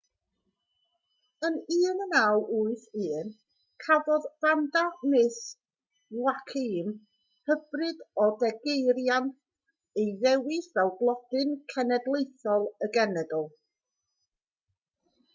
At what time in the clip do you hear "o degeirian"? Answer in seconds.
8.23-9.29